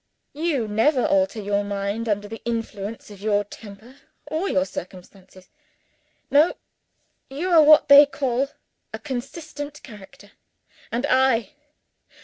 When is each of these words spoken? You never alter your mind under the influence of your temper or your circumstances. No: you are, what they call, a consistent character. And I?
You 0.33 0.67
never 0.67 1.05
alter 1.05 1.39
your 1.39 1.63
mind 1.63 2.09
under 2.09 2.27
the 2.27 2.41
influence 2.43 3.11
of 3.11 3.21
your 3.21 3.43
temper 3.43 3.97
or 4.25 4.49
your 4.49 4.65
circumstances. 4.65 5.51
No: 6.31 6.55
you 7.29 7.51
are, 7.51 7.61
what 7.61 7.87
they 7.87 8.07
call, 8.07 8.49
a 8.91 8.97
consistent 8.97 9.83
character. 9.83 10.31
And 10.91 11.05
I? 11.07 11.51